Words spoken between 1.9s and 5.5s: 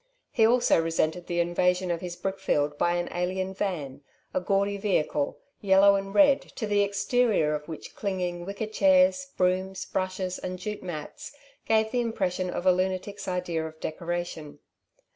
of his brickfield by an alien van, a gaudy vehicle,